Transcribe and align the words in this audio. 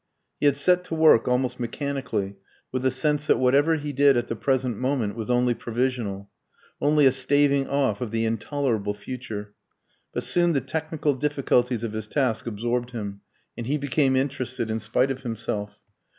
He 0.39 0.47
had 0.47 0.57
set 0.57 0.83
to 0.85 0.95
work 0.95 1.27
almost 1.27 1.59
mechanically, 1.59 2.35
with 2.71 2.83
a 2.83 2.89
sense 2.89 3.27
that 3.27 3.37
whatever 3.37 3.75
he 3.75 3.93
did 3.93 4.17
at 4.17 4.29
the 4.29 4.35
present 4.35 4.79
moment 4.79 5.15
was 5.15 5.29
only 5.29 5.53
provisional, 5.53 6.27
only 6.81 7.05
a 7.05 7.11
staving 7.11 7.69
off 7.69 8.01
of 8.01 8.09
the 8.09 8.25
intolerable 8.25 8.95
future; 8.95 9.53
but 10.11 10.23
soon 10.23 10.53
the 10.53 10.59
technical 10.61 11.13
difficulties 11.13 11.83
of 11.83 11.93
his 11.93 12.07
task 12.07 12.47
absorbed 12.47 12.89
him, 12.89 13.21
and 13.55 13.67
he 13.67 13.77
became 13.77 14.15
interested 14.15 14.71
in 14.71 14.79
spite 14.79 15.11
of 15.11 15.21
himself. 15.21 15.77